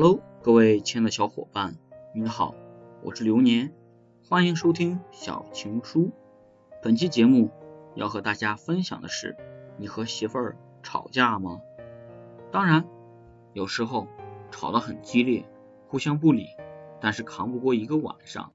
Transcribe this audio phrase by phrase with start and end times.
[0.00, 1.74] Hello，各位亲爱的小伙伴，
[2.14, 2.54] 你好，
[3.02, 3.74] 我是流年，
[4.28, 6.12] 欢迎收听小情书。
[6.80, 7.50] 本期节目
[7.96, 9.36] 要和大家分享的是，
[9.76, 11.60] 你和媳妇儿吵架吗？
[12.52, 12.84] 当然，
[13.54, 14.06] 有时候
[14.52, 15.44] 吵得很激烈，
[15.88, 16.46] 互相不理，
[17.00, 18.52] 但是扛不过一个晚上，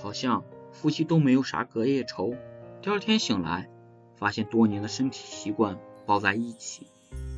[0.00, 2.36] 好像夫妻都没有啥隔夜仇。
[2.82, 3.68] 第二天醒来，
[4.14, 5.76] 发现多年的身体习惯
[6.06, 6.86] 抱在一起，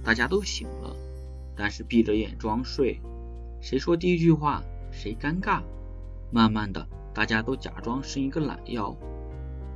[0.05, 0.95] 大家都醒了，
[1.57, 3.01] 但是闭着眼装睡。
[3.67, 4.63] 谁说第一句话
[4.93, 5.61] 谁尴尬？
[6.31, 8.97] 慢慢的，大家都假装伸一个懒腰，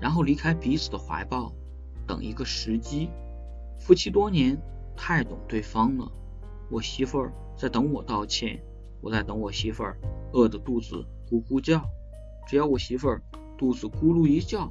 [0.01, 1.53] 然后离开彼此的怀抱，
[2.07, 3.11] 等一个时机。
[3.81, 4.57] 夫妻多年，
[4.97, 6.09] 太懂对方了。
[6.71, 8.63] 我媳妇儿在等我道歉，
[9.01, 9.99] 我在等我媳妇儿
[10.33, 11.85] 饿得肚子咕咕叫。
[12.47, 13.21] 只要我媳妇儿
[13.59, 14.71] 肚子咕噜一叫，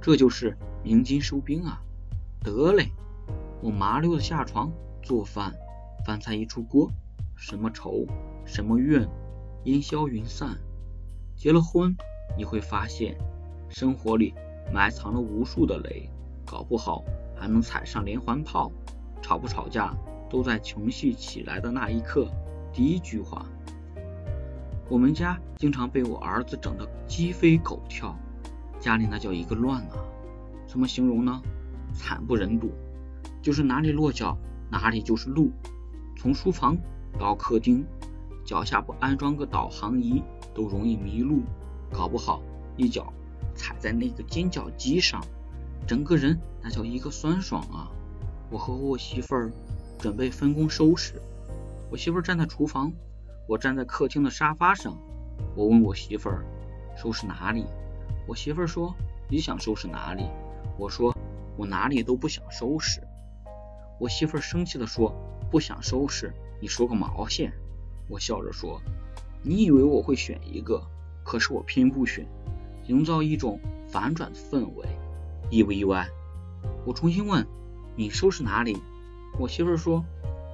[0.00, 1.82] 这就是鸣金收兵啊！
[2.42, 2.92] 得嘞，
[3.60, 4.72] 我麻溜的下床
[5.02, 5.52] 做饭，
[6.06, 6.90] 饭菜一出锅，
[7.36, 8.06] 什么愁？
[8.48, 9.06] 什么怨，
[9.64, 10.56] 烟消云散。
[11.36, 11.94] 结了婚，
[12.36, 13.14] 你会发现，
[13.68, 14.32] 生活里
[14.72, 16.08] 埋藏了无数的雷，
[16.46, 17.04] 搞不好
[17.36, 18.72] 还能踩上连环炮。
[19.20, 19.94] 吵不吵架，
[20.30, 22.26] 都在情绪起来的那一刻。
[22.72, 23.44] 第一句话，
[24.88, 28.16] 我们家经常被我儿子整得鸡飞狗跳，
[28.80, 30.02] 家里那叫一个乱啊！
[30.66, 31.42] 怎么形容呢？
[31.92, 32.70] 惨不忍睹，
[33.42, 34.38] 就是哪里落脚，
[34.70, 35.50] 哪里就是路，
[36.16, 36.78] 从书房
[37.18, 37.84] 到客厅。
[38.48, 40.22] 脚下不安装个导航仪
[40.54, 41.42] 都容易迷路，
[41.92, 42.40] 搞不好
[42.78, 43.12] 一脚
[43.54, 45.22] 踩在那个尖叫机上，
[45.86, 47.92] 整个人那叫一个酸爽啊！
[48.50, 49.52] 我和我媳妇儿
[49.98, 51.20] 准备分工收拾，
[51.90, 52.90] 我媳妇儿站在厨房，
[53.46, 54.96] 我站在客厅的沙发上。
[55.54, 56.42] 我问我媳妇儿
[56.96, 57.66] 收拾哪里，
[58.26, 58.94] 我媳妇儿说
[59.28, 60.24] 你想收拾哪里，
[60.78, 61.14] 我说
[61.58, 63.02] 我哪里都不想收拾。
[64.00, 65.14] 我媳妇儿生气的说
[65.50, 66.32] 不想收拾，
[66.62, 67.52] 你说个毛线！
[68.08, 68.80] 我笑着说
[69.44, 70.82] ：“你以为我会选一个，
[71.24, 72.26] 可是我偏不选，
[72.86, 74.86] 营造一种反转的氛围，
[75.50, 76.08] 意不意外？”
[76.86, 77.46] 我重新问
[77.96, 78.78] ：“你收拾哪里？”
[79.38, 80.04] 我媳妇说：“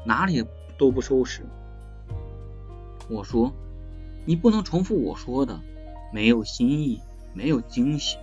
[0.04, 0.44] 哪里
[0.76, 1.47] 都不收拾。”
[3.09, 3.53] 我说
[4.26, 5.60] ：“你不能重复我说的，
[6.12, 7.00] 没有新意，
[7.34, 8.16] 没有惊喜，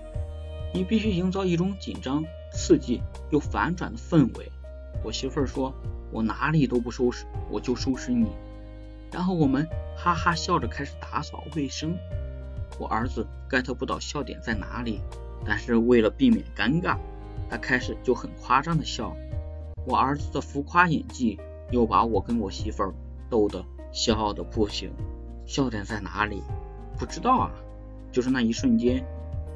[0.73, 4.51] 你必须营造一种紧张、刺激又反转的氛围。”
[5.05, 5.73] 我媳妇说
[6.11, 8.27] ：“我哪里都不收拾，我就收拾你。”
[9.11, 9.67] 然后我们
[9.97, 11.97] 哈哈笑着开始打扫卫生。
[12.79, 15.01] 我儿子 get 不到笑点在哪里，
[15.45, 16.97] 但是为了避免尴尬，
[17.49, 19.15] 他开始就很夸张的笑。
[19.85, 21.39] 我儿子的浮夸演技
[21.71, 22.93] 又把我跟我媳妇儿
[23.29, 24.91] 逗得笑的不行。
[25.45, 26.41] 笑点在哪里？
[26.97, 27.51] 不知道啊，
[28.11, 29.05] 就是那一瞬间，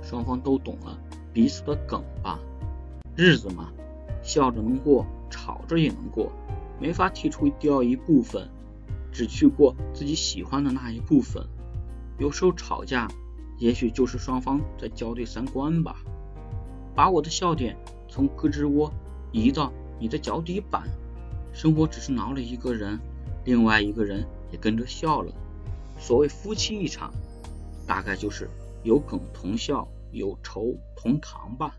[0.02, 0.98] 双方都懂了
[1.32, 2.40] 彼此的梗吧。
[3.16, 3.72] 日子嘛，
[4.22, 6.32] 笑着能过，吵着也能过，
[6.80, 8.50] 没法剔除掉一部分。
[9.16, 11.42] 只去过自己喜欢的那一部分。
[12.18, 13.08] 有时候吵架，
[13.58, 15.96] 也许就是双方在校对三观吧。
[16.94, 17.78] 把我的笑点
[18.10, 18.92] 从胳肢窝
[19.32, 20.84] 移到你的脚底板，
[21.54, 23.00] 生活只是挠了一个人，
[23.46, 25.34] 另外一个人也跟着笑了。
[25.98, 27.14] 所谓夫妻一场，
[27.88, 28.50] 大概就是
[28.84, 31.78] 有梗同笑，有愁同扛吧。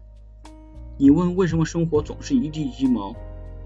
[0.98, 3.14] 你问为什么生活总是一地鸡毛？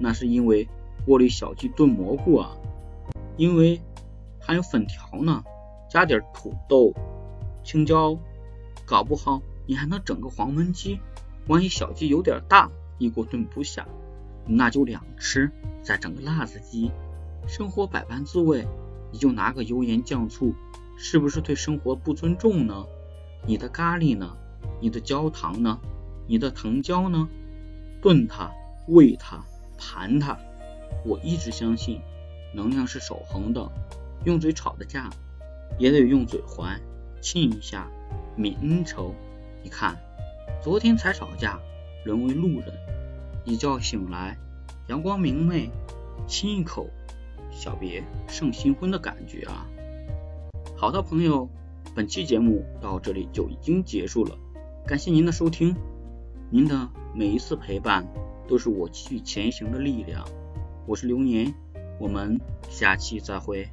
[0.00, 0.66] 那是因为
[1.06, 2.56] 锅里小鸡炖蘑菇啊。
[3.40, 3.80] 因为
[4.38, 5.42] 还有粉条呢，
[5.88, 6.92] 加点土豆、
[7.64, 8.18] 青椒，
[8.84, 11.00] 搞不好你还能整个黄焖鸡。
[11.48, 13.88] 万一小鸡有点大，一锅炖不下，
[14.46, 15.50] 那就两吃，
[15.82, 16.90] 再整个辣子鸡。
[17.46, 18.68] 生活百般滋味，
[19.10, 20.54] 你就拿个油盐酱醋，
[20.98, 22.84] 是不是对生活不尊重呢？
[23.46, 24.36] 你的咖喱呢？
[24.82, 25.80] 你的焦糖呢？
[26.26, 27.26] 你的藤椒呢？
[28.02, 28.52] 炖它，
[28.86, 29.42] 煨它，
[29.78, 30.38] 盘它。
[31.06, 32.02] 我一直相信。
[32.52, 33.70] 能量是守恒的，
[34.24, 35.08] 用嘴吵的架，
[35.78, 36.80] 也得用嘴还，
[37.20, 37.88] 亲一下，
[38.36, 39.14] 泯恩仇。
[39.62, 39.96] 你看，
[40.62, 41.60] 昨天才吵架，
[42.04, 42.72] 沦为路人，
[43.44, 44.36] 一觉醒来，
[44.88, 45.70] 阳光明媚，
[46.26, 46.88] 亲一口，
[47.50, 49.66] 小别胜新婚的感觉啊！
[50.76, 51.48] 好的，朋友，
[51.94, 54.36] 本期节目到这里就已经结束了，
[54.86, 55.76] 感谢您的收听，
[56.50, 58.06] 您的每一次陪伴
[58.48, 60.26] 都是我继续前行的力量。
[60.86, 61.54] 我是流年。
[62.00, 63.68] 我们下期再会。